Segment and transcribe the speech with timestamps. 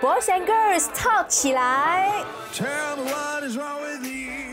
[0.00, 2.08] Boys and Girls Talk 起来。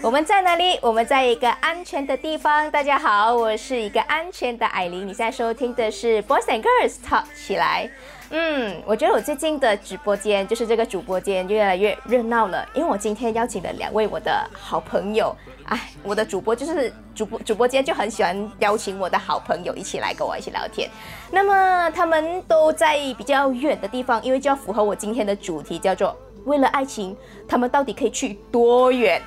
[0.02, 0.79] 我们在哪里？
[0.81, 2.71] 我们在一个安全的地方。
[2.71, 5.07] 大家好，我是一个安全的艾琳。
[5.07, 7.88] 你现在收听的是 Boys and Girls Talk 起来。
[8.32, 15.36] 嗯，我觉得我最近的直播间就是这个主播间越来越热闹了，因为我今天邀请了两位我的好朋友。
[15.66, 20.88] 哎，我的主播就是主播，主播间就很喜欢邀请我的好朋友一起来跟我一起聊天。
[21.32, 29.19] 那么他们都在比较远的地方，因为就要符合我今天的主题，叫做为了爱情，他们到底可以去多远？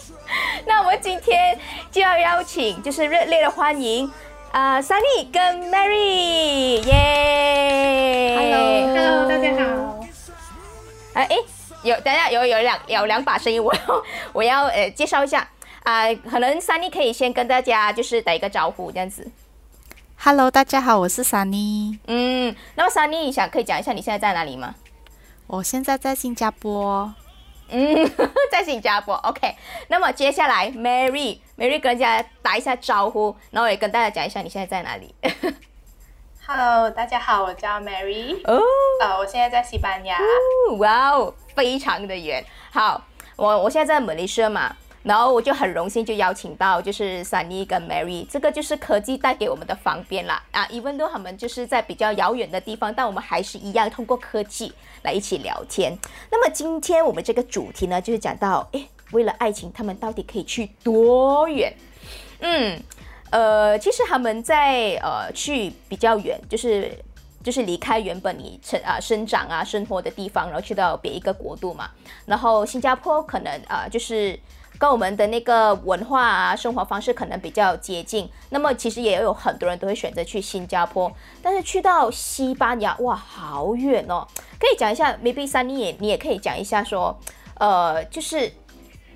[0.66, 1.58] 那我们今天
[1.90, 4.10] 就要邀请，就是热烈的欢迎
[4.56, 10.00] 啊，Sunny 跟 Mary，耶！Hello，Hello，大家好。
[11.12, 11.36] 哎哎，
[11.82, 13.80] 有等下有有两有两把声音，我要
[14.32, 15.46] 我要呃介绍一下。
[15.82, 19.30] 啊，可能 Sunny 可以先跟大家就是打一个招呼，这样子。
[20.16, 21.98] Hello，大家好，我是 Sunny。
[22.06, 24.74] 嗯，那么 Sunny，你想可以讲一下你现在在哪里吗？
[25.48, 27.12] 我现在在新加坡。
[27.68, 28.10] 嗯，
[28.50, 29.14] 在新加坡。
[29.16, 29.54] OK，
[29.88, 35.14] 那么接下来 Mary，Mary 跟大家打一下招呼，然后也跟大家讲一下你现在在哪里。
[36.46, 38.36] Hello，大家好，我叫 Mary。
[38.44, 38.60] 哦，
[39.00, 40.16] 呃，我现在在西班牙。
[40.78, 42.44] 哇哦，非常的远。
[42.70, 43.02] 好，
[43.36, 44.76] 我我现在在马来西亚嘛。
[45.02, 54.74] 然后我就很荣幸就邀请到就是 Sunny 跟 Mary，这个就是科技带给我们的方便啦啊，even though 他们就是在比较遥远的地方，但我们还是一样通过科技
[55.06, 55.96] 来一起聊天。
[56.30, 61.72] 那么今天我们这个主题呢，就是讲到，哎，为了爱情，他们到底可以去多远？
[62.40, 62.78] 嗯，
[63.30, 66.92] 呃，其实他们在呃去比较远，就是
[67.42, 71.88] 就是离开原本你成啊生长啊生活的地方，然后去到别一个国度嘛。
[72.26, 74.38] 然后新加坡可能啊就是。
[74.78, 81.10] 跟我们的那个文化啊、生活方式可能比较接近，那么其实也有很多人都会选择去新加坡，
[81.42, 84.26] 但是去到西班牙，哇，好远哦！
[84.58, 87.18] 可以讲一下，maybe Sunny 也你也可以讲一下说，
[87.54, 88.52] 呃，就是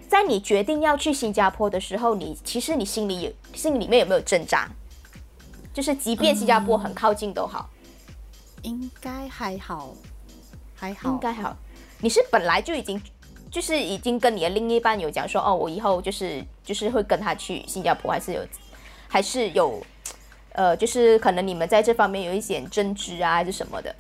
[0.09, 4.69] 在你决定要去新加坡的时候，你其实你心里有心里面有没有挣扎？
[5.75, 7.69] 就是即便新加坡很靠近都好，
[8.63, 9.95] 应该还好，
[10.75, 11.57] 还好，应该好。
[12.01, 13.01] 你是本来就已经。
[13.51, 18.47] 就是已经跟你的另一半有讲说，哦，我以后就是就是会跟他去新加坡，还是有，
[19.09, 19.83] 还是有，
[20.53, 23.93] 呃，就是可能你们在这方面有一些争执啊，还是什么的。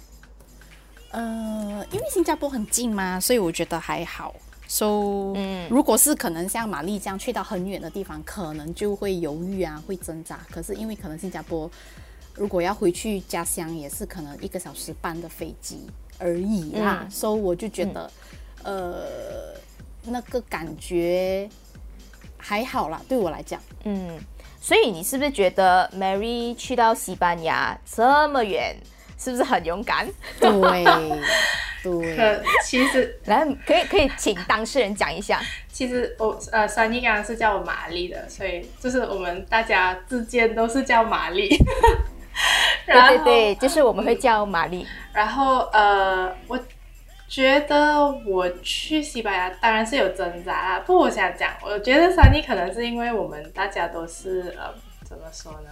[1.10, 4.33] 呃，因为新加坡很近嘛，所以我觉得还好。
[4.69, 10.39] So，嗯，如果是可能像玛丽这样去到很远的地方，可能就会犹豫啊，会挣扎。
[10.49, 11.69] 可是因为可能新加坡
[12.34, 15.81] 如果要回去家乡，也是可能一个小时半的飞机
[16.19, 17.05] 而已啦。
[17.10, 18.09] So，我就觉得。
[18.65, 19.04] 呃，
[20.04, 21.48] 那个感觉
[22.37, 24.19] 还好啦，对我来讲，嗯，
[24.60, 28.76] 所以你是不是觉得 Mary 去到西班牙这么远，
[29.19, 30.06] 是不是很勇敢？
[30.38, 30.50] 对，
[31.82, 32.16] 对。
[32.16, 35.41] 可其实，来，可以可以请当事人讲一下。
[35.72, 41.48] 其实我呃，三妮刚刚是叫我玛丽的，所以就是我们大家之间都是叫玛丽。
[42.87, 44.87] 对对对， 就是我们会叫玛丽。
[45.12, 46.59] 然后呃，我。
[47.30, 54.74] 觉得我去西班牙当然是有挣扎啦，不，我想讲，我觉得三妮可能是因为我们大家都是呃，
[55.04, 55.70] 怎么说呢，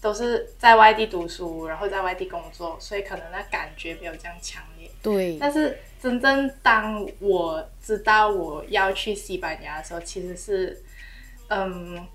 [0.00, 4.90] 都是在外地读书，然后在外地工作，所以可能那感觉没有这样强烈。
[5.02, 5.36] 对。
[5.38, 10.82] 但是真正当我知道我要去西班牙的时候，其实是，
[11.48, 12.06] 嗯。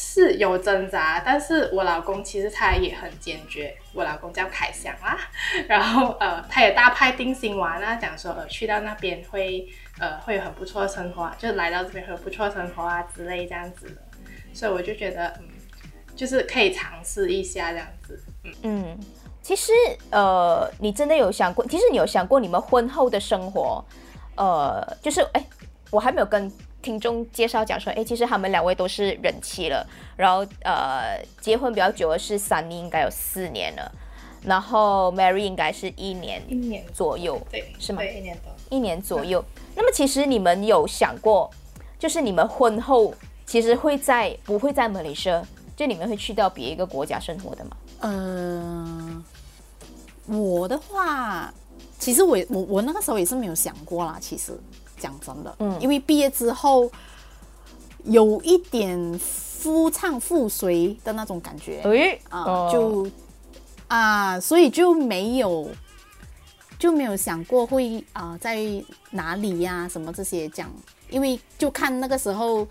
[0.00, 3.76] 是有挣扎，但是我老公其实他也很坚决。
[3.92, 5.18] 我老公叫凯翔啦，
[5.66, 13.98] 然后呃，他也大派定心丸啊，讲说呃去到那边会呃会有很不错的生活，就来到这边会有不错的生活啊之类这样子。
[14.54, 15.48] 所以我就觉得嗯，
[16.14, 18.22] 就是可以尝试一下这样子。
[18.44, 19.00] 嗯嗯，
[19.42, 19.72] 其实
[20.12, 21.66] 呃，你真的有想过？
[21.66, 23.84] 其实你有想过你们婚后的生活？
[24.36, 25.44] 呃，就是哎，
[25.90, 26.48] 我还没有跟。
[26.80, 33.92] 听众介绍讲说，哎，其实他们两位都是人妻了，然后呃，结婚比较久的是 Sunny，应该有四年了，
[34.42, 38.00] 然后 Mary 应该是一年一年左右，对，是吗？
[38.00, 39.44] 对，一年多，一年左右。
[39.74, 41.50] 那么其实你们有想过，
[41.98, 43.12] 就是你们婚后
[43.44, 45.42] 其实会在不会在马来西亚，
[45.76, 47.70] 就你们会去到别一个国家生活的吗？
[48.00, 49.24] 嗯，
[50.26, 51.52] 我的话，
[51.98, 54.56] 其实我我我那个时候也是没有想过啦，其实。
[54.98, 56.90] 讲真的，嗯，因为毕业之后
[58.04, 63.06] 有一点夫唱妇随的那种感觉，哎，啊，就
[63.88, 65.68] 啊，所以就没有
[66.78, 68.58] 就没有想过会啊在
[69.10, 70.70] 哪里呀什么这些讲，
[71.10, 72.66] 因为就看那个时候，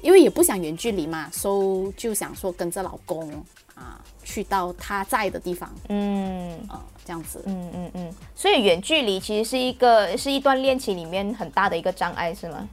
[0.00, 3.30] 因为也不想远距离嘛，所以就想说跟着老公
[3.74, 4.00] 啊
[4.30, 7.42] 去到他在的地方，嗯呃，这样子。
[7.46, 12.68] 嗯嗯嗯，所以远距离其实是一个是一段恋情里面很大的一个障碍，是吗？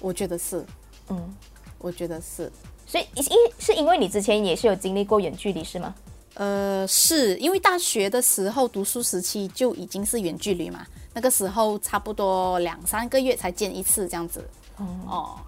[0.00, 0.66] 我觉得是，
[1.08, 1.34] 嗯，
[1.78, 2.50] 我觉得是。
[2.86, 3.24] 所以因
[3.60, 5.94] 是因为你之前也是有经历过远距离，是吗？
[6.34, 10.84] 呃，是因为大学的时候读书时期就已经是远距离嘛，
[11.14, 14.44] 那个时候差不多两三个月才见一次这样子。
[14.78, 15.38] 哦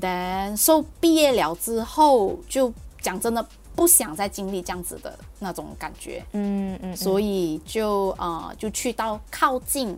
[0.00, 3.44] ，then so 毕业了之后，就讲真的
[3.78, 9.96] 不想再经历这样子的那种感觉，嗯嗯，所以就呃就去到靠近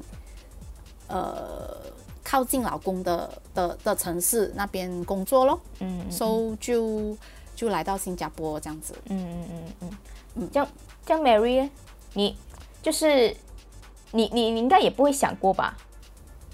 [1.08, 1.74] 呃
[2.22, 5.58] 靠近老公的的的城市那边工作咯。
[5.78, 7.16] 嗯嗯，so 就
[7.56, 8.94] 就来到新加坡这样子。
[9.06, 9.90] 嗯嗯嗯嗯。
[10.34, 10.68] 嗯，这样
[11.06, 11.70] 这样，Mary，
[12.12, 12.36] 你
[12.82, 13.34] 就是
[14.12, 15.74] 你你你应该也不会想过吧？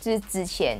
[0.01, 0.79] 就是之前，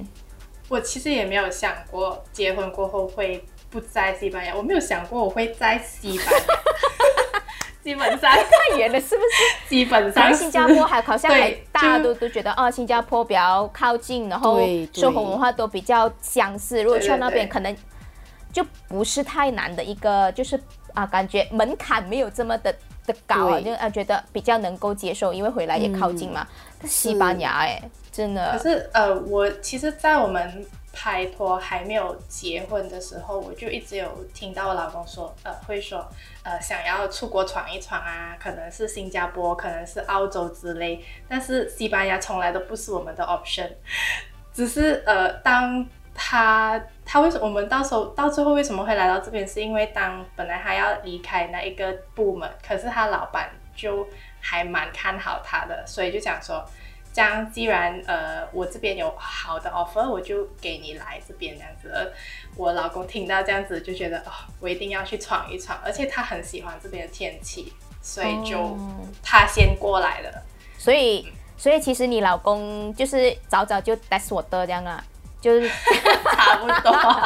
[0.69, 3.45] 我其实也没有想过结婚过后会
[3.77, 6.33] 不在西班牙，我没有想过我会在西班牙。
[7.85, 9.69] 基本上太远了，是不是？
[9.69, 14.59] 基本上新加坡还好像还对大家都都觉得哦，新加坡比较靠近，然后
[14.93, 16.83] 生活文化都比较相似。
[16.83, 17.77] 如果去到那边，可能
[18.51, 20.59] 就不是太难的一个，就是
[20.95, 22.75] 啊，感觉门槛没有这么的
[23.07, 26.45] 的高啊，就啊觉得比较能够接受，因为回来也靠近嘛。
[26.81, 27.81] 但西班牙哎，
[28.11, 30.67] 真的可，是呃，我其实，在我们
[30.99, 36.09] 拍拖还没有结婚的时候，我就一直有听到我老公说，呃，会说，
[36.43, 43.71] 呃，想要出国闯一闯啊，可能是新加坡，可能是澳洲之类，但是西班牙从来都不是我们的 option，
[44.55, 54.09] 只是呃，当他他为什么我们到时候到最后为什么会来到这边，是因为当本来他要离开那一个部门，可是他老板就
[54.41, 56.65] 还蛮看好他的，所以就想说。
[57.17, 61.91] 这样，既然呃我这边有好的 offer，我就给你来这边这样子。
[61.95, 62.13] 而
[62.57, 64.31] 我老公听到这样子就觉得哦，
[64.61, 67.73] 我一定要去闯一闯，而且他很喜欢这边的天气，
[68.03, 68.79] 所以就哦
[69.23, 70.43] 他先过来了。
[70.77, 71.27] 所以
[71.57, 75.03] 所以其实你老公就是早早就 that's 我的这样啊，
[75.41, 75.67] 就是
[76.37, 77.23] 差不多，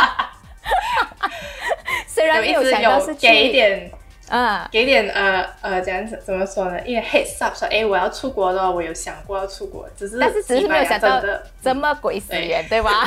[2.06, 3.90] 虽然没有想到是有 给一点
[4.30, 4.66] 啊。
[4.72, 6.80] 给点呃呃，这样子怎么说呢？
[6.86, 11.22] 因为 heads up 说，哎，我要出国了，我有想过要出国，只是但是只是没有想到
[11.62, 13.04] 这么鬼死远，对吧？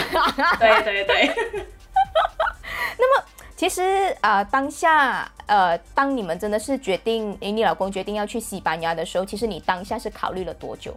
[0.59, 1.31] 对对对。
[2.99, 3.25] 那么
[3.55, 10.95] 其实呃，当下呃，当你们真的是决定，诶，你老公决定要去西班牙的时候，其实你当下是考虑了多久？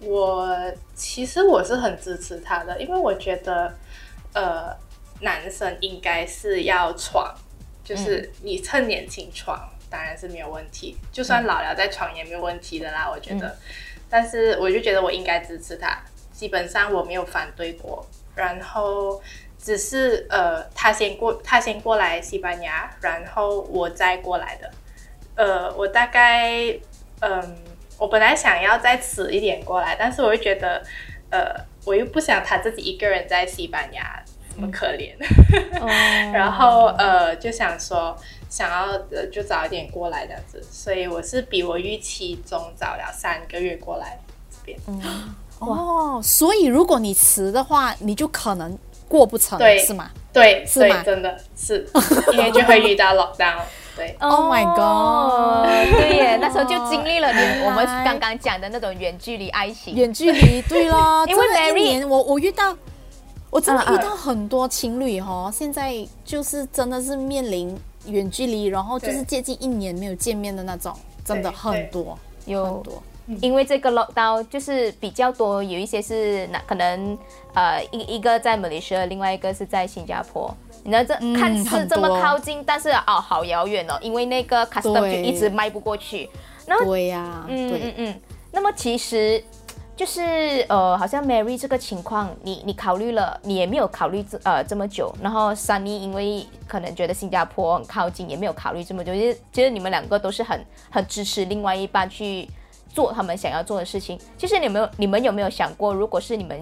[0.00, 0.48] 我
[0.94, 3.72] 其实我是很支持他的，因为我觉得，
[4.34, 4.76] 呃，
[5.20, 7.34] 男生应该是要闯，
[7.86, 9.56] 就是你趁年轻闯，
[9.88, 13.56] 当然是没有问题，就算老了再闯也没有问题的啦，我觉得。
[14.10, 15.96] 但是我就觉得我应该支持他，
[16.32, 18.04] 基本上我没有反对过，
[18.34, 19.22] 然后
[19.58, 24.70] 只是呃，他先过，他先过来西班牙，然后我再过来的。
[25.36, 26.76] 呃，我大概
[27.20, 27.56] 嗯。
[27.98, 30.84] 我本来想要再迟一点过来，但是我又觉得，
[31.30, 31.56] 呃，
[31.86, 34.22] 我又不想他自己一个人在西班牙
[34.56, 35.12] 这么可怜，
[35.80, 35.86] 哦。
[36.32, 38.16] 然后呃，就想说
[38.48, 44.18] 想要呃就早一点过来这样子，所以我是比我预期中早了三个月过来
[44.50, 44.78] 这边。
[44.86, 45.34] 嗯。
[45.58, 48.76] 哦，所以如果你迟的话，你就可能
[49.08, 49.78] 过不成，对。
[49.78, 50.10] 是吗？
[50.32, 51.02] 对，是吗？
[51.02, 51.88] 对，真的是，
[52.32, 53.60] 因为就会遇到 lockdown。
[53.96, 59.94] 对， Oh my god 哦对耶，那时候就经历了你我们刚刚讲的那种远距离爱情。
[59.94, 62.76] 远距离，对咯， 因为真的 Mary- 一年我我遇到，
[63.50, 73.02] 我真的遇到很多情侣哦，现在就是真的是面临远距离，然后就是接近一年没有见面的那种，真的很多有很多。
[73.40, 77.18] 因为这个 lockdown 就是比较多，有一些是那可能
[77.54, 80.54] 呃一一个在马来西亚，另外一个是在新加坡。
[80.84, 86.30] 你知道这、嗯看似这么靠近，但是哦好遥远哦，因为那个 custom 就一直迈不过去。
[86.66, 88.20] 然后对呀、嗯嗯对，嗯，
[88.52, 89.42] 那么其实
[89.96, 90.20] 就是
[90.68, 95.10] 呃，好像 Mary 这个情况，你你考虑了，你也没有考虑这呃这么久。
[95.22, 99.14] 然后 Sunny 因为可能觉得新加坡很靠近，也没有考虑这么久。
[99.14, 102.46] 就是其实你们两个都是很很支持另外一半去
[102.92, 104.20] 做他们想要做的事情。
[104.36, 106.60] 其实你有没有你们有没有想过，如果是你们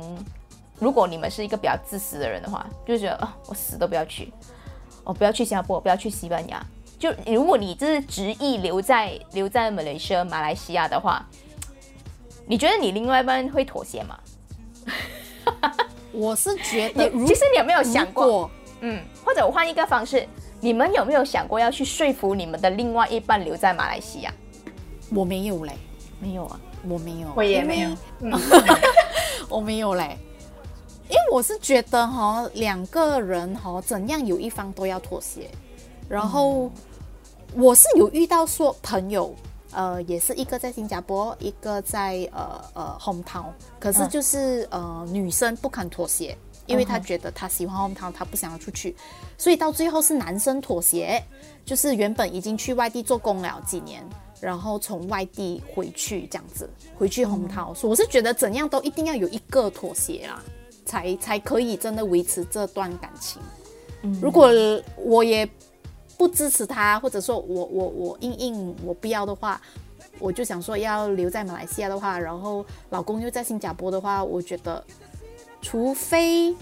[0.78, 4.32] 如果你们是一个比较自私的人的话，就觉得啊、我死都不要去，
[5.02, 6.64] 我、不要去新加坡，不要去西班牙。
[7.00, 11.26] 就如果你就是执意留在留在马来西亚、马来西亚的话，
[12.46, 14.18] 你觉得你另外一半会妥协吗？
[16.12, 20.26] 我是觉得，其实你有没有想过，嗯，或者我换一个方式，
[20.60, 24.32] 你们有没有想过要去说服你们的另外一半留在马来西亚？
[25.10, 25.72] 我没有嘞，
[26.20, 28.32] 没有啊，我没有，我也没有，嗯，
[29.48, 30.16] 我没有嘞，
[31.08, 35.50] 因为我是觉得哈，两个人哈，怎样有一方都要妥协，
[36.08, 36.70] 然后
[37.54, 39.34] 我是有遇到说朋友，
[39.74, 43.46] 呃，也是一个在新加坡，一个在呃呃 hometown，
[43.78, 48.94] 可是就是、呃女生不肯妥协，因为她觉得她喜欢 hometown，她不想要出去，
[49.36, 51.22] 所以到最后是男生妥协，
[51.64, 54.02] 就是原本已经去外地做工了几年。
[54.40, 60.42] 然后从外地回去这样子，回去 hometown，、所以我是觉得怎样都一定要有一个妥协啦，
[60.84, 63.40] 才才可以真的维持这段感情。
[64.20, 64.50] 如果
[64.98, 65.48] 我也
[66.16, 69.60] 不支持他，或者说我我我硬硬我不要的话，
[70.18, 74.82] 我就想说要留在马来西亚的话，然后老公又在新加坡的话，我觉得
[75.60, 76.54] 除非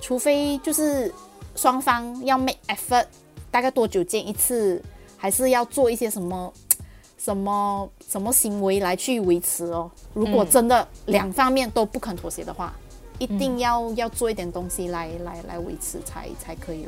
[0.00, 1.12] 除非就是
[1.54, 3.06] 双方要 make effort，
[3.50, 4.82] 大概多久见一次，
[5.16, 6.52] 还是要做一些什么
[7.18, 9.90] 什么什么行为来去维持哦。
[10.12, 12.74] 如果真的两方面都不肯妥协的话，
[13.18, 16.84] 一定要、要做一点东西来来来维持才才可以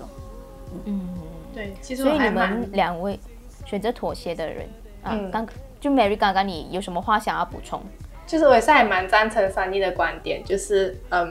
[0.86, 1.22] 哦。
[1.54, 3.18] 对，其实所以你我还蛮们两位
[3.64, 4.66] 选择妥协的人
[5.02, 5.46] 啊，嗯刚
[5.80, 7.80] 就 Mary 刚刚你有什么话想要补充？
[8.26, 11.30] 就是我也是还蛮赞成三弟的观点，就是嗯，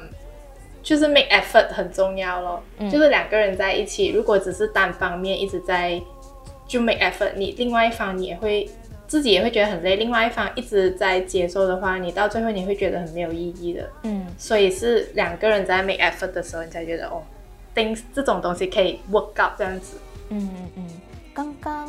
[0.84, 2.64] 就是 make effort 很重要咯。
[2.92, 6.00] 就是两个人在一起，如果只是单方面一直在
[6.68, 8.70] 就 make effort，你另外一方你也会
[9.08, 13.90] 自己也会觉得很累，另外一方一直在接受的话，你到最后你会觉得很没有意义的。
[14.04, 17.24] 嗯所以是两个人在 make effort 的时候，你才觉得哦
[17.75, 19.98] ，things 这种东西可以 work out 这样子。
[20.30, 21.01] 嗯嗯嗯，
[21.34, 21.88] 刚刚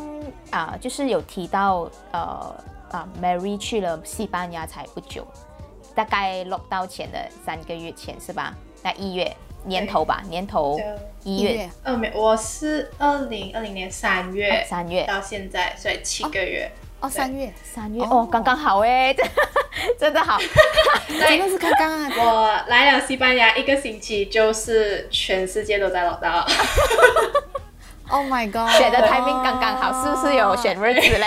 [0.50, 2.54] 啊，就是有提到呃
[2.90, 5.26] 啊，Mary 去了西班牙才不久，
[5.94, 8.54] 大概落到前的三个月前是吧？
[8.82, 10.78] 那一月年头吧，年头
[11.22, 11.70] 一月。
[11.82, 15.06] 二没，我是二零二零年三月三月。
[15.06, 16.70] 到现在，所以七个月。
[16.93, 19.14] 哦，三月哦三月哦，刚刚好哎，
[19.98, 20.38] 真的好，
[21.08, 22.10] 真的是刚刚啊！
[22.18, 26.44] 我来了西班牙一个星期，就是全世界都在老大。
[28.10, 28.68] Oh my god！
[28.70, 31.26] 选的 timing 刚刚好，是不是有选日子嘞？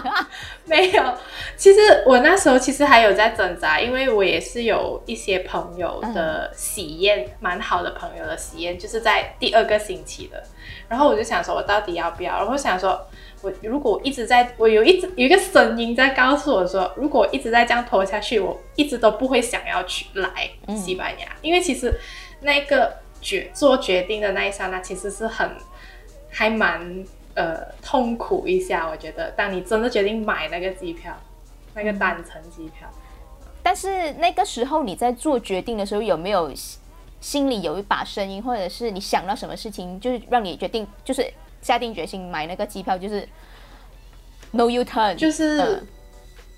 [0.64, 1.14] 没有，
[1.58, 10.42] 其实我那时候其实还有在挣扎，因为我也是有一些朋友的喜宴，蛮、好的朋友的喜宴，就是在第二个星期的。
[10.88, 12.32] 然后我就想说，我到底要不要？
[12.38, 13.06] 然后我想说，
[13.42, 21.98] 我如果一直在，我有一直有一个声音在告诉我说，如果我一直在这样拖下去，我一直都不会想要去来西班牙，因为其实
[22.40, 25.50] 那个决做决定的那一刹那，其实是很
[26.30, 27.04] 还蛮
[27.34, 28.88] 呃痛苦一下。
[28.88, 31.16] 我觉得，当你真的决定买那个机票，
[31.74, 32.88] 那个单程机票，
[33.62, 36.78] 但是那个时候你在做决定的时候，有没有心
[37.20, 41.30] 心里有一把声音，或者是你想到什么事情，就是让你决定，就是
[41.62, 43.28] 下定决心买那个机票，就是
[44.52, 45.60] no U turn，就是。
[45.60, 45.86] 嗯。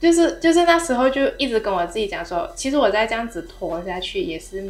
[0.03, 4.61] 就是就是那时候就一直跟我自己讲说，其实我再这样子拖下去也是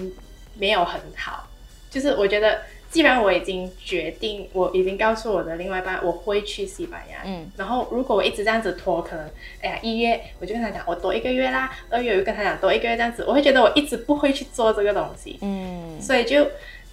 [0.59, 1.49] 没有很好。
[1.89, 2.61] 就是我觉得，
[2.91, 9.27] 既然我已经决定，我已经告诉我的另外一半我会去西班牙，嗯，然后如果我一直这样子拖，可能
[9.63, 15.99] 哎呀一月我就跟他讲我多一个月啦，二月我就跟他讲多一个月这样子，我会觉得我一直不会去做这个东西，嗯。
[15.99, 16.47] 所以就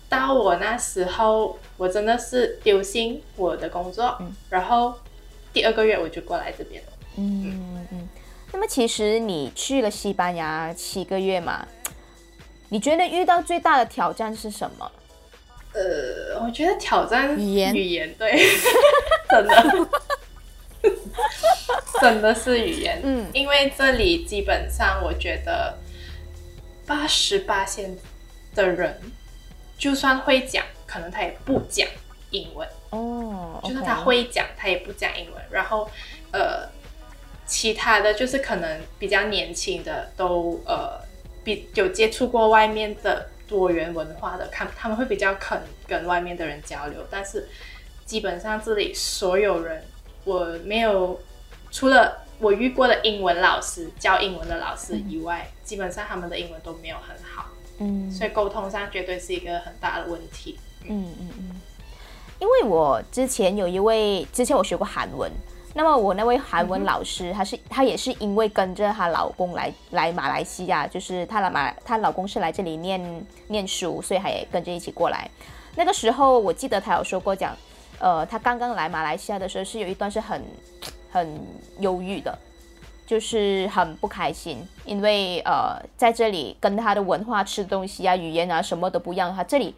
[0.09, 4.17] 到我那时候，我真的是丢心我的工作，
[4.49, 4.95] 然后
[5.53, 6.89] 第二个月我就过来这边了。
[7.17, 8.09] 嗯嗯。
[8.51, 11.67] 那么其实你去了西班牙七个月嘛，
[12.69, 14.91] 你觉得遇到最大的挑战是什么？
[15.71, 18.31] 呃，我觉得挑战语言语言对，
[19.29, 19.89] 真的，
[22.01, 22.99] 真的是语言。
[23.03, 25.77] 嗯因为这里基本上我觉得
[26.87, 27.95] 八十八线
[28.55, 28.99] 的人，
[29.79, 31.88] 就算会讲，可能他也不讲
[32.29, 32.67] 英文。
[32.91, 35.43] 哦，就是 OK 他会讲，他也不讲英文。
[35.50, 35.89] 然后
[36.31, 36.69] 呃，
[37.48, 41.00] 其他的就是可能比较年轻的都呃
[41.43, 47.03] 比有接触过外面的多元文化的，看他们会比较肯跟外面的人交流。
[47.09, 47.48] 但是
[48.05, 49.83] 基本上这里所有人，
[50.25, 51.19] 我没有
[51.71, 57.48] 除了我遇过的英文老师教英文的老师以外，基本上他们的英文都没有很好，
[57.79, 58.12] 嗯。
[58.12, 60.59] 所以沟通上绝对是一个很大的问题。
[60.83, 61.55] 嗯嗯嗯，
[62.39, 65.29] 因为我之前有一位，之前我学过韩文，
[65.74, 75.29] 那么我那位韩文老师，她是她也是因为跟着她老公来来马来西亚，就是她来马她老公是来这里念念书，所以她也跟着一起过来。
[75.75, 77.55] 那个时候我记得她有说过讲，
[78.00, 80.41] 呃，她刚刚来马来西亚的时候是有一段是很
[81.12, 81.41] 很
[81.79, 82.38] 忧郁的，
[83.09, 89.73] 就是很不开心，因为呃在这里跟他的文化、吃东西啊、语言啊什么都不一样，他这里。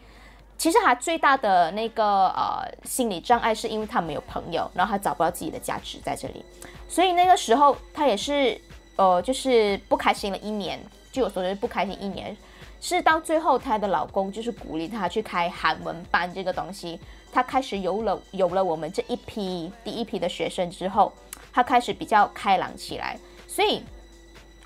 [0.58, 6.44] 其实他最大的那个呃心理障碍是因为他没有朋友，然后他找不到自己的价值在这里，
[6.86, 8.60] 所以那个时候他也是
[8.96, 10.78] 呃就是不开心了一年，
[11.10, 12.36] 据我所知不开心一年，
[12.82, 17.00] 是到最后她的老公就是鼓励她去开韩文班这个东西，
[17.32, 21.10] 他开始有了有了我们这一批第一批的学生之后，
[21.52, 23.18] 他开始比较开朗起来。
[23.46, 23.82] 所以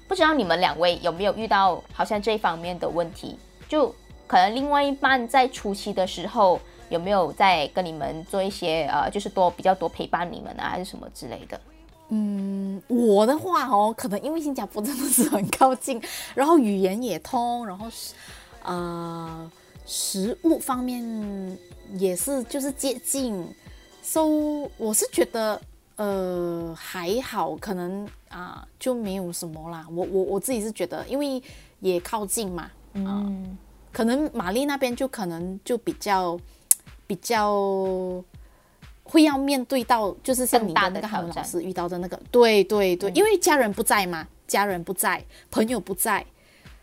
[0.07, 3.37] 不知道你们两位有没有遇到好像这一方面的问题？
[3.69, 3.93] 就
[4.27, 11.61] 可能另外一半在初期的时候有没有在跟你们做一些呃，就是多比较多陪伴你们啊，还是什么之类的？
[12.11, 16.01] 嗯，我的话哦，可能因为新加坡真的是很靠近，
[16.37, 18.15] 然后语言也通，然后是
[18.63, 19.51] 呃
[19.85, 21.59] 食物方面
[21.95, 23.53] 也是就是接近
[24.03, 24.25] ，so
[24.77, 25.61] 我是觉得
[25.97, 29.87] 呃还好，可能啊就没有什么啦。
[29.91, 31.43] 我我我自己是觉得，因为
[31.81, 33.59] 也靠近嘛，嗯，
[33.93, 36.39] 可能玛丽那边就可能就比较
[37.07, 38.25] 比较。
[39.09, 46.27] 会要面对到，就是像你的那个韩文老师遇到的那个，对对对，因为家人不在嘛，家人不在，朋友不在，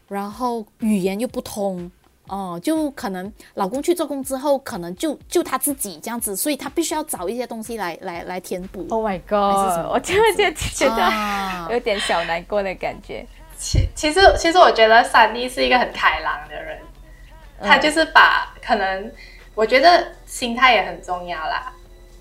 [0.08, 1.92] 然后语言又不通，
[2.28, 8.88] 哦，就可能老公去做工之后，可能就就他自己这样子，所以他必须要找一些东西来来来填补。
[8.90, 9.92] Oh my god！
[9.92, 11.12] 我真的觉觉得
[11.74, 13.26] 有点小难过的感觉。
[13.58, 16.80] 其其实其实我觉得三妮是一个很开朗的人，
[17.62, 19.12] 他就是把可能
[19.56, 21.72] 我觉得心态也很重要啦。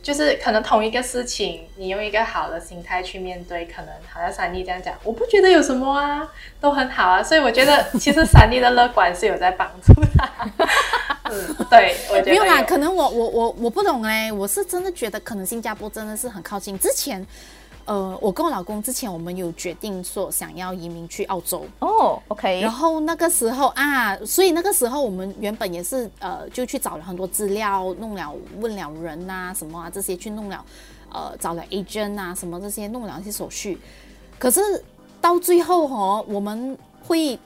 [0.03, 6.29] 就是可能同一个事情，你用一个好的心态去面对，可能好像三妮这样讲，我不觉得有什么啊，
[6.61, 7.23] 都很好啊。
[7.23, 10.29] 所以我觉得其实三妮的乐观是有在帮助他。
[11.31, 12.63] 嗯，对，我觉得没有啦。
[12.63, 17.25] 可能我我我我不懂哎，我是真的觉得可能新加坡真的是很靠近之前。
[17.85, 22.61] 呃，我跟我老公之前我们有决定说想要移民去澳洲哦，OK。
[22.61, 30.65] 然后那个时候啊，所以那个时候我们原本也是呃，就去找了很多资料，弄了问了人呐什么啊这些去弄了，
[31.11, 33.79] 呃，找了 agent 啊什么这些弄了一些手续。
[34.39, 34.61] 可是
[35.21, 37.39] 到最后哈，我们会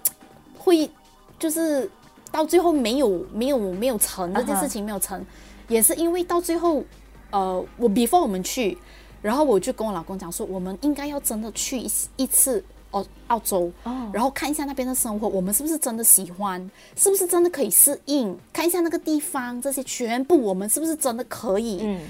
[0.58, 0.90] 会
[1.38, 1.90] 就是
[2.30, 5.24] 到最后没有没有没有成这件事情没有成，
[5.68, 6.84] 也是因为到最后
[7.30, 8.76] 呃，我 before 我们去。
[9.22, 13.70] 然后我就跟我老公讲说，我们应该要真的去一一次哦，澳洲，
[14.12, 22.00] 然后看一下那边的生活，我们是不是真的喜欢，是不是真的可以适应，看一下那个地方，这些全部我们是不是真的可以，嗯，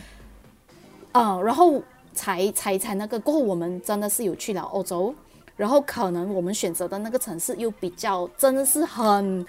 [1.13, 5.15] 啊，然后才才才那个过后，我们真的是有去了澳洲，
[5.57, 9.47] 然后可能我们选择的那个城市又比较真的是很。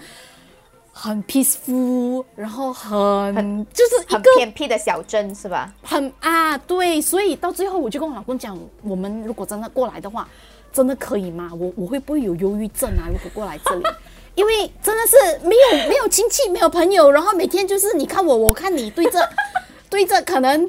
[0.99, 5.71] 很 peaceful，然后很就是一个偏僻的小镇，是吧？
[5.83, 10.27] 很啊，对，所以到最后我就跟我老公讲，我们如果真的过来的话，
[10.73, 11.51] 真的可以吗？
[11.53, 13.05] 我我会不会有忧郁症啊？
[13.07, 13.83] 如果过来这里，
[14.33, 19.29] 因为真的是没有没有亲戚，没有朋友，然后每天就是你看我，我看你，对着
[19.91, 20.67] 对着，可能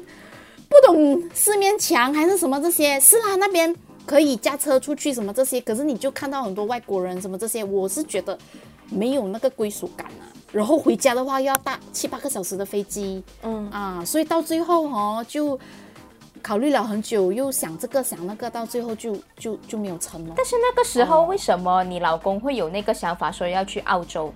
[0.69, 8.37] 不懂四面墙还是什么这些，是啦，那边可以驾车出去什么这些，可是你就看到很多外国人什么这些，我是觉得。
[8.89, 15.59] 没有那个归属感啊，然后回家的话又要搭七八个小时的飞机，嗯啊，所以到最后哦，就
[16.41, 20.33] 考虑了很久，又想这个想那个，到最后就就就没有成了。
[20.37, 24.33] 但是那个时候为什么你老公会有那个想法，说要去澳洲？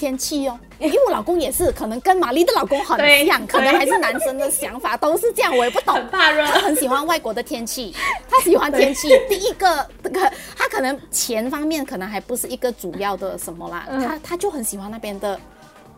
[0.00, 5.92] 天气哦，因为我老公也是，可能跟玛丽的老公很像，可能还是男生的想法都是这样，我也不懂。
[6.00, 7.94] 很怕热，他很喜欢外国的天气，
[8.30, 9.08] 他喜欢天气。
[9.28, 10.20] 第一个，这个
[10.56, 15.38] 他可能钱方面可能还不是一个主要的什么啦，他他就很喜欢那边的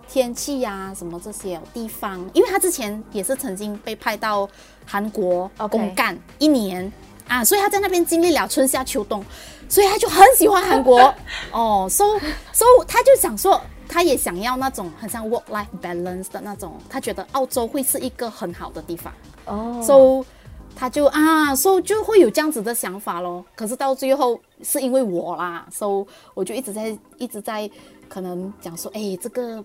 [0.08, 4.48] 天气呀，什么这些地方，因为他之前也是曾经被派到
[4.84, 6.92] 韩国公干一年
[7.28, 9.24] 啊，所以他在那边经历了春夏秋冬，
[9.68, 11.14] 所以他就很喜欢韩国。
[11.52, 12.18] 哦，so
[12.52, 13.62] so 他就想说。
[13.92, 19.12] 他也想要那种很像 work life balance 的那种，他觉得澳洲会是一个很好的地方
[19.44, 20.26] 哦，so
[20.74, 23.44] 他就啊，，so 就会有这样子的想法咯。
[23.54, 27.70] 可是到最后是因为我啦，，so 我就一直在一直在
[28.08, 29.62] 可能讲说，哎，这个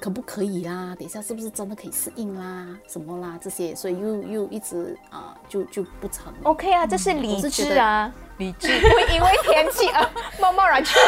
[0.00, 0.96] 可不可以啦？
[0.98, 2.66] 等一下是不是真的可以适应啦？
[2.88, 6.32] 什么啦这些，所以又又一直啊，就就不成。
[6.44, 10.08] OK 啊，这是理智啊，理智不 会因为天气而
[10.40, 10.98] 贸贸然去。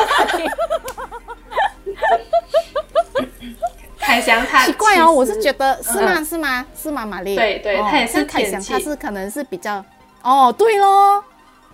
[3.98, 6.22] 凯翔他奇怪哦，我是觉得是吗？
[6.22, 6.66] 是吗？
[6.76, 7.06] 是吗？
[7.06, 9.82] 玛丽对对，他也是凯翔，他是可能是比较
[10.22, 11.24] 哦，对咯，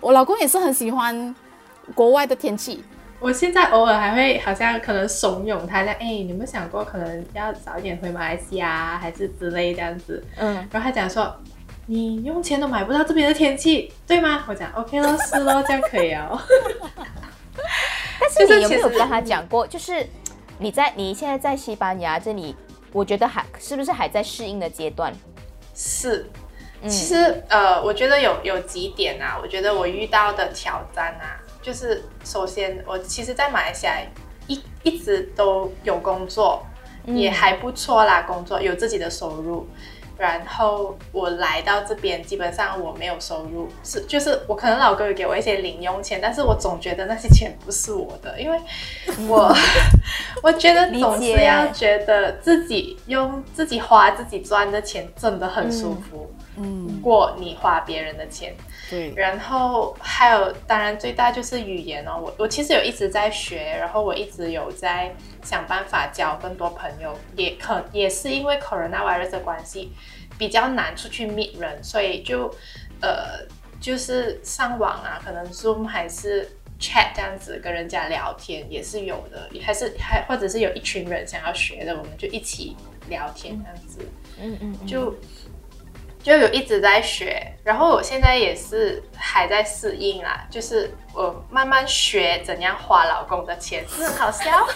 [0.00, 1.34] 我老公也是很喜欢
[1.94, 2.84] 国外的天气。
[3.18, 10.24] 我现在偶尔还会好像可能怂恿他，讲哎，你有想过可能要早一点回马来西亚，还是之类这样子？
[10.38, 11.36] 嗯，然后他讲说，
[11.86, 14.44] 你用钱都买不到这边的天气，对吗？
[14.48, 16.40] 我讲 OK 咯，是咯，这样可以哦。
[18.20, 19.66] 但是你 有没有跟他讲过？
[19.66, 20.06] 就是
[20.60, 22.54] 你在你现在在西班牙这里，
[22.92, 25.10] 我觉得还是不是还在适应的阶段？
[25.74, 26.28] 是，
[26.82, 33.96] 其实呃，我觉得有有几点啊，我觉得我遇到的挑战啊，就是首先我其实，在马来西亚
[34.48, 36.62] 一一直都有工作，
[37.06, 39.66] 也还不错啦，工作有自己的收入。
[40.20, 48.60] 然后我来到这边，基本上我没有收入，是就是我可能老公有给我一些零用钱，但是我总觉得那些钱不是我的，因为
[49.26, 49.50] 我
[50.44, 56.39] 我觉得总是要觉得自己用自己花自己赚的钱真的很舒服，嗯，
[57.02, 58.54] 过你花别人的钱。
[58.88, 62.18] 对，然后还有，当然最大就是语言哦。
[62.20, 67.16] 我我其实有一直在学，然后我一直有在想办法交更多朋友。
[67.36, 69.92] 也可也是因为 coronavirus 的关系，
[70.36, 72.52] 比较难出去 meet 人，所以就
[73.00, 73.46] 呃
[73.80, 82.76] 就是上网啊，可能 Zoom 还是 chat 这样子跟人家聊天也是有的，还是还或者是有一群人想要学的，我们就一起
[83.08, 83.98] 聊天这样子。
[84.40, 85.14] 嗯嗯，就。
[86.22, 94.44] 就有一直在学，然后我现在也是还在适应啦，就是我慢慢学怎样花老公的钱，是很好笑，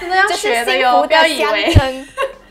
[0.00, 1.74] 真的要学的哟，不要以为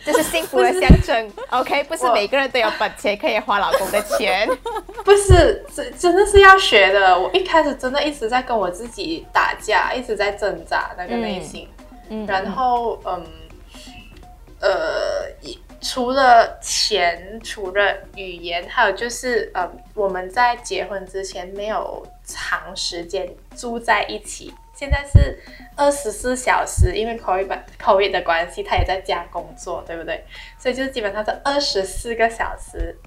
[0.06, 1.32] 这是幸福的象征。
[1.50, 4.48] OK，不是每个人都有本钱可以花老公的钱，
[5.04, 7.18] 不是，真真的是要学的。
[7.18, 11.68] 我一开始真的一直在跟我自己打架，一直在挣扎那个内心，
[12.10, 13.26] 嗯，然后嗯。
[14.66, 15.30] 呃，
[15.80, 24.52] 除了钱，除了语言，还有就是，呃，我们在结婚之前没有长时间住在一起。
[24.74, 25.40] 现在是
[25.76, 30.26] 二十四小时，因为 COVID COVID 的关系，他也在家工作，对不对？
[30.58, 32.98] 所以就基本上是二十四个小时，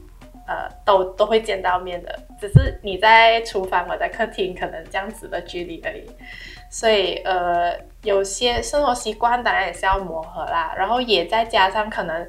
[0.46, 2.18] 呃，都都会见到面的。
[2.40, 6.08] 只是你在厨房，我在客厅，可能这样子的距离而已。
[6.70, 12.28] 所以，呃，有些生活习惯当然也是要磨合啦，然后也再加上可能，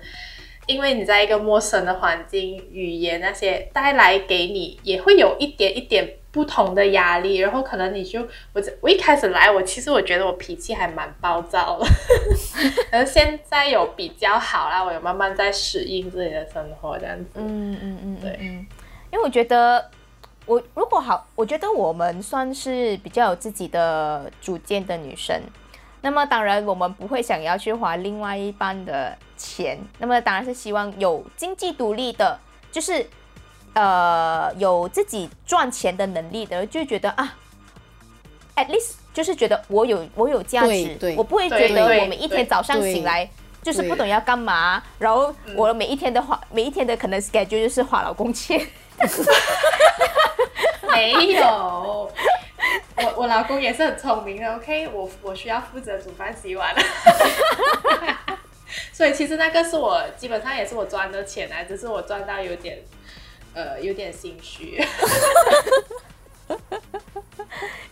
[0.66, 8.22] 因为你在一个陌生的环境，语言那些带来给你也会有一点一点不同的压力，然后可能你就
[8.54, 11.86] 我我一开始来，我其实我觉得我脾气还蛮暴躁的，
[12.92, 18.40] 可 是现在有比较好啦，我有慢慢在适应自己的生活这样子，嗯嗯嗯，对，
[19.12, 19.90] 因为我觉得。
[20.50, 25.40] 我如果好，我觉得我们算是比较有自己的主见的女生。
[26.02, 29.78] 那么当然，我们不会想要去花另外一半的钱。
[30.00, 32.40] 那么当然是希望有经济独立的，
[32.72, 33.06] 就是
[33.74, 37.38] 呃有自己赚钱的能力的，就觉得啊
[38.56, 43.30] ，at least 就是觉得我有我有价值，我不会觉得我每一天早上醒来
[43.62, 48.60] 就是不懂要干嘛，然后我每一天的花每一天的可能 schedule 就是花老公钱。
[50.92, 51.44] 没有，
[52.98, 54.56] 我我老公也是很聪明的。
[54.56, 56.82] OK，我我需要负责煮饭洗碗了，
[58.92, 62.80] 所以其实那个是我基本上也是我赚的钱啊，只是我赚到有点
[63.54, 64.78] 呃有点心虚，
[66.50, 66.56] 因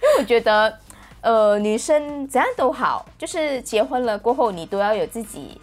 [0.03, 0.79] 为我觉得
[1.21, 5.59] 呃女生怎样都好，就是结婚了过后你都要有自己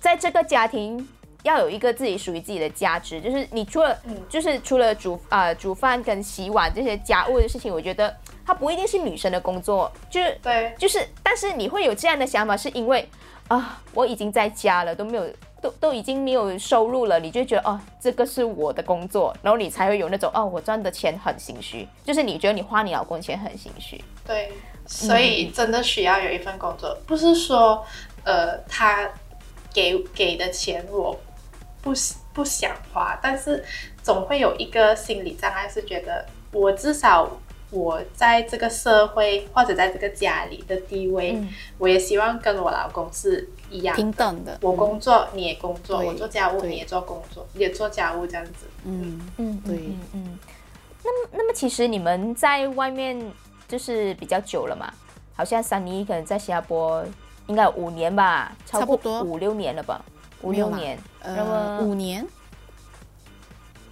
[0.00, 1.08] 在这个家庭。
[1.44, 3.96] 要有一个自己属于自己的价值，就是你除了，
[4.30, 8.14] 就是除了煮啊煮饭跟洗碗这些家务的事情，我觉得
[8.46, 13.06] 它不一定是女生的工作，就是对，就是，但是你会有这样的想法，是因为
[13.48, 15.28] 啊，我已经在家了，都没有，
[15.60, 24.50] 都都已经没有收入了，你就觉得哦，这个是我的工作，然后你才会有那种哦，我赚的钱很心虚，就是你觉得你花你老公钱很心虚，对，
[24.86, 27.84] 所以真的需要有一份工作，不是说
[28.24, 29.06] 呃他
[29.74, 31.14] 给给的钱我。
[31.84, 31.92] 不
[32.32, 33.62] 不想花，但是
[34.02, 37.30] 总会有一个心理障碍，是觉得我至少
[37.70, 41.38] 我在这个社会或者在这个家里的地位，
[41.76, 44.58] 我也希望跟我老公是一样平等的。
[44.62, 48.66] 我工作你也工作，我做家务你也做工作，也做家务这样子。
[48.84, 50.38] 嗯嗯，对嗯嗯。
[51.04, 53.30] 那么那么其实你们在外面
[53.68, 54.90] 就是比较久了嘛？
[55.36, 57.04] 好像三妮可能在新加坡
[57.46, 60.00] 应该有五年吧，差不多五六年了吧。
[60.44, 62.26] 五六年，那么五年，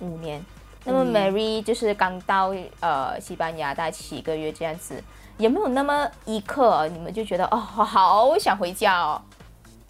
[0.01, 0.45] 五年。
[0.85, 5.03] 那么 Mary 就是刚到呃西班牙大概七个月这样子，
[5.39, 9.23] 有没有那么一刻你们就觉得哦，好想回家哦？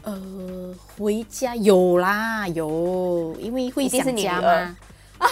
[0.02, 4.76] 呃，回家有啦，有，因为会想家吗？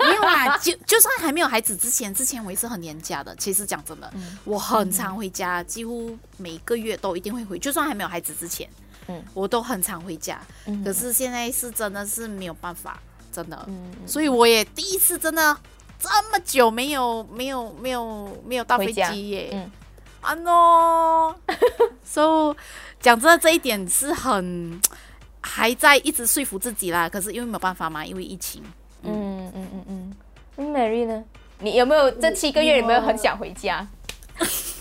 [0.00, 3.34] 没有啦，就就算还没有孩子之前，之前我也是很黏家的。
[3.36, 4.12] 其实讲真的，
[4.44, 8.68] 我很常回家，几乎每个月都一定会回，就算还没有孩子之前。
[9.08, 10.40] 嗯，我都很常回家，
[10.84, 12.98] 可是现在是真的是没有办法，
[13.32, 13.68] 真的，
[14.06, 15.56] 所以我也第一次真的
[15.98, 19.70] 这么久没有没有没有没有到飞机耶，嗯，
[20.20, 22.54] 啊 no，so
[23.00, 24.80] 讲真的这一点是很
[25.40, 28.62] 还在一直说服自己啦，可是因为没有办法嘛，因为疫情，
[29.02, 29.50] 嗯。
[29.54, 30.14] 嗯嗯
[30.56, 31.22] 嗯，Mary 呢？
[31.60, 33.86] 你有没有这七个月有没有很想回家？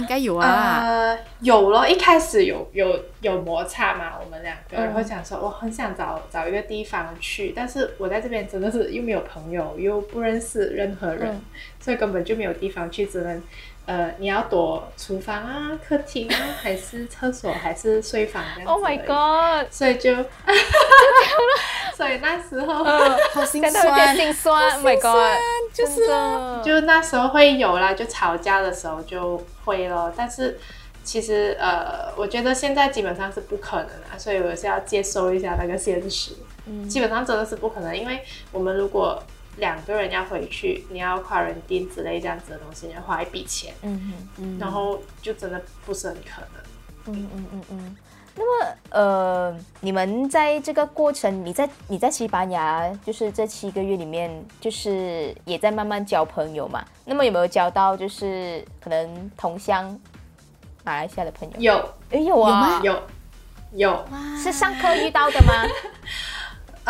[0.00, 0.82] 应该有啊。
[0.82, 11.40] 呃，有咯，一开始有有有摩擦嘛，我们两个，然后想说我很想找找一个地方去，但是我在这边真的是又没有朋友，又不认识任何人，
[11.78, 13.42] 所以根本就没有地方去，只能
[13.90, 19.66] 呃，你要躲厨房啊、客厅啊，还是厕所，还是睡房这样子 Oh my god！
[19.68, 20.14] 所以就，
[21.96, 22.84] 所以那时候。
[22.84, 25.36] 好心酸，心酸，Oh my god！
[25.74, 26.06] 就是
[26.62, 30.12] 就那时候会有啦，就吵架的时候就会咯。
[30.16, 30.60] 但是
[31.02, 36.34] 其实呃，我觉得现在基本上是不可能啊，所以我是要接受一下那个现实。
[36.66, 38.20] 嗯，基本上真的是不可能，因为
[38.52, 39.20] 我们如果
[39.60, 44.58] 两个人要回去，你要跨人定之类这样子的东西，你要花一笔钱，嗯嗯。
[44.58, 47.14] 然后就真的不是很可能。
[47.14, 47.96] 嗯嗯嗯嗯。
[48.36, 56.82] 那么呃，你们在这个过程，你在你在西班牙，就是这七个月里面，就是也在慢慢交朋友嘛？
[57.04, 59.98] 那么有没有交到就是可能同乡
[60.84, 61.72] 马来西亚的朋友？
[61.72, 63.02] 有诶，有啊，有
[63.72, 64.04] 有，
[64.42, 65.52] 是上课遇到的吗？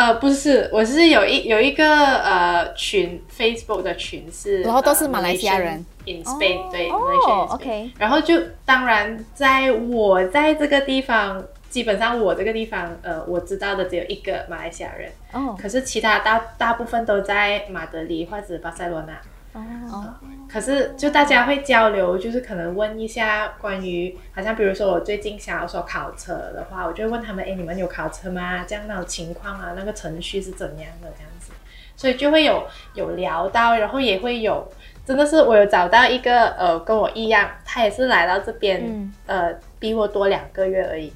[0.00, 5.84] 呃，不是，我是有一有一个呃群，Facebook 的群是，然后都是呃马来西亚人。
[6.06, 15.54] in Spain，、对 OK 然后就当然在我在这个地方，基本上我这个地方，呃，我知道的只有一个马来西亚人，哦。
[15.60, 19.12] 可是其他大大部分都在马德里或者巴塞罗那。
[19.52, 20.14] 哦，
[20.48, 28.64] 可是就大家会交流，就是可能问一下关于，好像比如说我最近想要说考车的话，我就会问他们，哎，你们有考车吗？
[28.66, 31.52] 这样那种情况啊，那个程序是怎样的这样子，
[31.96, 34.70] 所以就会有有聊到，然后也会有，
[35.04, 41.12] 真的是我有找到一个呃跟我一样，他也是来到这边，嗯呃比我多两个月而已。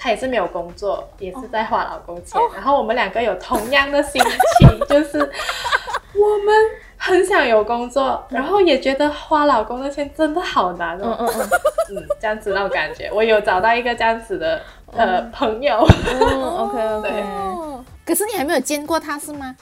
[0.00, 4.22] 他也是没有工作，也是在花老公钱，然后我们两个有同样的心
[4.60, 6.54] 情， 就是我们
[6.98, 11.48] 很想有工作，然后也觉得花老公的钱真的好难哦，嗯嗯
[11.96, 14.60] 嗯，这样子那种感觉，我有找到一个这样子的
[14.94, 17.22] 呃朋友，嗯，OK OK， 对。
[17.22, 19.56] 哦，可是你还没有见过他是吗？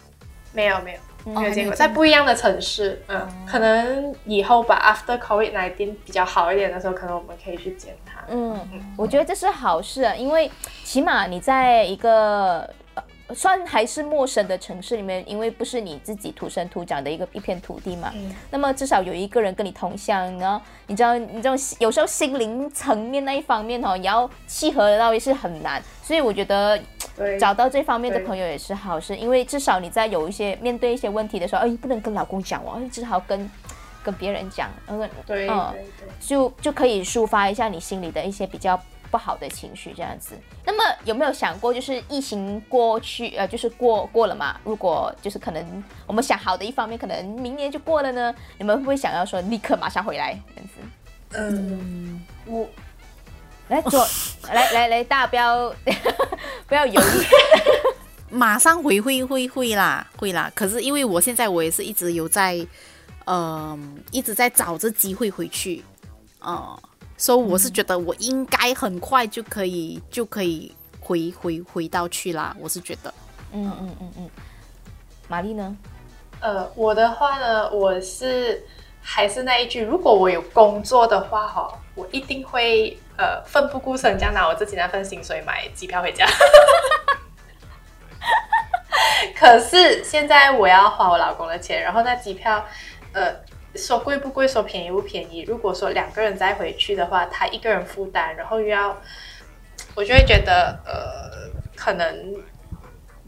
[0.53, 0.99] 没有没有。
[1.29, 8.21] 没有见过，在不一样的城市，嗯，可能以后吧，after COVID 1 9比较好一点的时候，可能我们可以去见他。
[8.29, 8.57] 嗯，
[8.97, 10.49] 我觉得这是好事啊，因为
[10.85, 12.71] 起码你在一个呃
[13.35, 18.35] 算还是陌生的城市里面，因为不是你自己土生土长的一个一片土地嘛，嗯。
[18.51, 26.81] 那么至少有一个人跟你同乡，然后你知道，你这种有时候心灵层面那一方面哦，你要契合的到也是很难，所以我觉得，
[27.41, 33.51] 找到这方面的朋友也是好事，因为至少你在有一些面对一些问题的时候，哎，不能跟老公讲哦，哎只好跟
[34.05, 35.75] 跟别人讲，嗯，对嗯。
[36.21, 40.35] 就就可以抒发一下你心里的一些比较不好的情绪，这样子。
[40.65, 44.61] 那么有没有想过，就是疫情过去，呃，就是过过了嘛？
[44.65, 48.35] 如果就是可能我们想好的一方面，可能明年就过了呢？
[48.59, 50.75] 你们会不会想要说立刻马上回来这样子？
[51.33, 52.69] 嗯，我
[53.69, 54.07] 来做，
[54.53, 55.75] 来来来，大家不要
[56.69, 57.27] 不要犹豫。
[58.31, 60.51] 马上回会会会啦，会啦。
[60.55, 62.65] 可是因为我现在我也是一直有在，
[63.27, 65.85] 嗯、一直在找着机会回去，
[66.41, 66.79] 呃，
[67.17, 72.55] 所以我是觉得我应该很快就可以就可以回回回到去啦。
[72.61, 73.13] 我是觉得，
[73.53, 74.31] 嗯嗯嗯嗯。
[75.29, 75.77] 玛丽呢？
[76.41, 78.63] 呃，我的话呢，我是
[79.01, 86.27] 还是那一句，如果我有工作的话，哈，我一定会呃奋不顾身这样拿我自己那份薪水买机票回家。
[89.35, 92.65] 可是现在我要花我老公的钱，然后那机票，
[93.13, 93.35] 呃，
[93.77, 95.43] 说贵不贵，说便宜不便宜。
[95.43, 98.97] 如果说两个人再回去的话，他一个人负担，然后又要，
[99.95, 102.35] 我就会觉得，呃，可能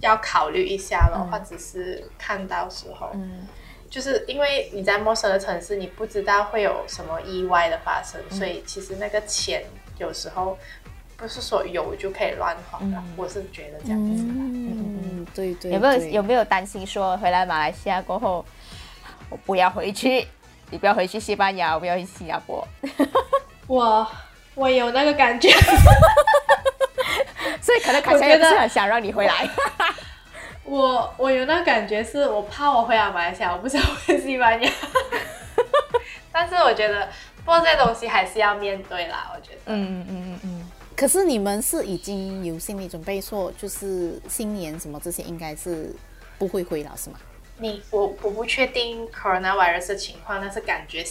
[0.00, 3.46] 要考虑一下了，或者是看到时候，嗯。
[3.90, 9.64] 就是因为你在陌生的城市，你不知道会有什么意外的发生，所以其实那个钱
[9.96, 10.58] 有时候
[11.16, 14.22] 不是说有就可以乱花的，我是觉得这样子。
[14.22, 18.44] 嗯，对对有没有有没有担心说回来马来西亚过后，
[19.30, 20.26] 我不要回去，
[20.70, 22.66] 你不要回去西班牙，我不要去新加坡，
[23.66, 24.06] 我
[24.54, 25.50] 我有那个感觉，
[27.60, 29.48] 所以可能凯旋也不是很想让你回来。
[30.64, 34.70] 我我有那个感觉，是我怕我回到马来西亚，我不想回西班牙。
[36.30, 37.08] 但是我觉得，
[37.44, 39.32] 不过这些东西还是要面对啦。
[39.34, 40.70] 我觉得，嗯嗯嗯嗯嗯。
[40.94, 45.94] 可是你们是已经有心理准备，说就是新年什么这些应该是
[46.38, 47.18] 不会回了，是吗？
[47.58, 51.04] 你我我不确定 coronavirus 的情况，但是感觉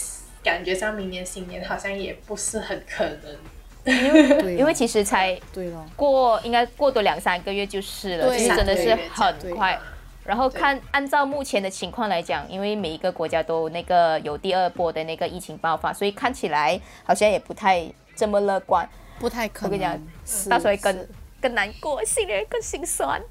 [0.43, 3.37] 感觉上明年新年好像也不是很可能。
[3.85, 9.79] 因为因为其实才对了，过应该过多两三个月就是了，对其实真的是很快。
[10.25, 18.85] 然后看按照目前的情况来讲，因为每一个国家都那个有第二波的那个疫情爆发，所以看起来好像也不太这么乐观。
[19.19, 19.69] 不太可能。
[19.69, 21.07] 我跟你讲，到时候会更
[21.41, 23.21] 更难过，心里会更心酸，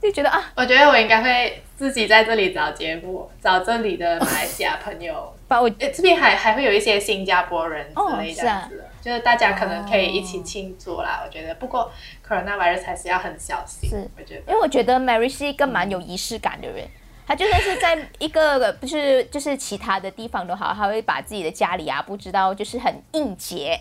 [0.00, 5.32] 就觉得啊，我觉得我应该会自己在这里找节目，找这里的马来西亚朋友。
[5.48, 11.22] 把我诶，这边还还会有一些新加坡人之类这样子的，就是大家可能可以一起庆祝啦。
[11.24, 11.90] 我觉得，不过
[12.26, 13.88] coronavirus 还是要很小心。
[13.88, 16.86] 是我觉得因为我觉得 Mary 是一个蛮有仪式感的人，
[17.26, 23.80] 她就算是在一个不是就是其他的地方都好，她会把自己的家里啊布置到就是很应节。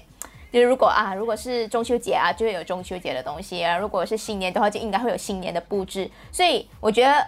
[0.51, 6.09] 就是如果啊，如果是中秋节啊，就会有中秋节的东西啊；如果是新年的话，就应该会有新年的布置。
[6.31, 7.27] 所以我觉得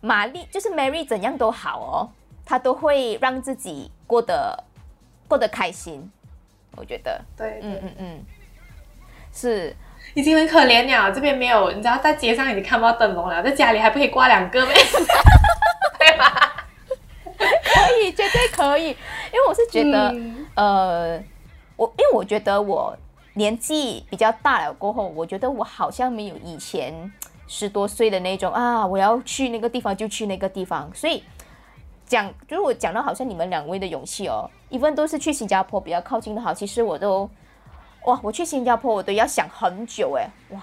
[0.00, 2.08] 玛丽就是 Mary 怎样都好哦，
[2.44, 4.64] 她都会让自己过得
[5.28, 6.10] 过得开心。
[6.76, 8.24] 我觉得，对，嗯嗯嗯，
[9.32, 9.76] 是
[10.14, 11.12] 已经很可怜了。
[11.12, 14.72] 这边没有，你知道，在街上已经看不到灯笼了，在家里还不可以挂两个呗？
[15.98, 16.66] 对吧？
[17.36, 21.22] 可以，绝对可以，因为我是觉得，嗯呃，
[21.82, 22.96] 我因为我觉得我
[23.34, 27.12] 年纪比较大了过后，我觉得我好像没有以前
[27.48, 31.24] 十多岁的那种啊，我要去那个地方就去那个地方，所以
[32.06, 37.28] 讲就是我讲到好像你们两位的勇气哦一般都是去新加坡比较靠近的好，其实我都
[38.04, 40.60] 哇，我去新加坡我都要想很久哎，哇，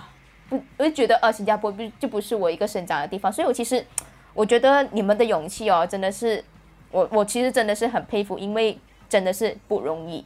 [0.48, 3.86] 不，我就觉得呃，新加坡不就不是我一个生长的地方，所以我其实
[4.34, 6.42] 我觉得你们的勇气哦，真的是
[6.92, 8.80] 我我其实真的是很佩服，因为
[9.10, 10.24] 真的是不容易。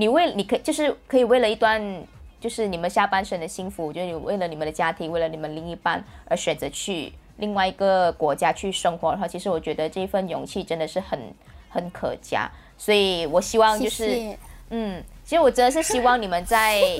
[0.00, 2.02] 你为你可以就是可以为了一段
[2.40, 11.20] 就是你们下半生的幸福，就是你为了你们的家庭，为了你们另一半而选择去另外一个国家去生活的话，其实我觉得这份勇气真的是很
[11.68, 12.50] 很可嘉。
[12.78, 14.38] 所以我希望就是谢谢。
[14.70, 16.80] 嗯，其实我真的是希望你们在，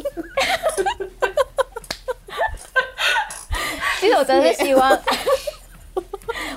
[3.99, 4.91] 其实我真的是希望，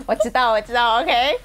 [0.06, 1.40] 我知道，我知道，OK，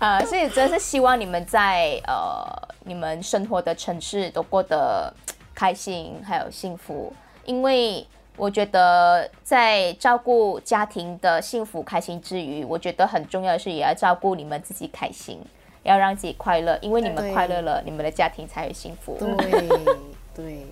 [0.00, 5.12] 呃，所以真的是希望你们在呃你们生活的城市都过得
[5.54, 7.12] 开心还有幸福，
[7.44, 15.40] 因为我觉得在照顾家庭的幸福开心之余，我觉得很重要的是也要照顾你们自己开心。
[15.84, 19.16] 要让自己快乐，因为你们快乐了，你们的家庭才会幸福。
[19.18, 19.68] 对
[20.32, 20.66] 对，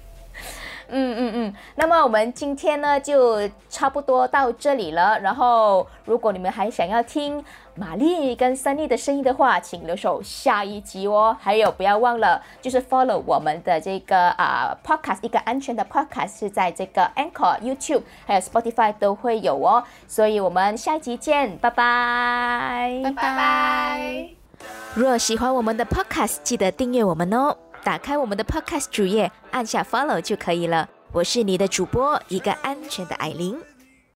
[0.91, 5.19] 嗯嗯嗯，那么我们今天呢就差不多到这里了。
[5.21, 11.37] 然后，如果你们还想要听玛丽跟 Sunny 的声音的话，请留守下一集哦。
[11.41, 19.85] 还有，不要忘了就是 follow 我们的这个啊、podcast，一个安全的 podcast 是在这个 Anchor、YouTube 还有 Spotify 都会有哦。
[20.07, 24.29] 所以我们下一集见，拜拜，拜拜拜。
[24.95, 27.57] 若喜欢我们的 Podcast，记得订阅我们哦。
[27.83, 30.89] 打开我们的 Podcast 主页，按下 Follow 就可以了。
[31.13, 33.70] 我是你的主播，一个安全的艾琳。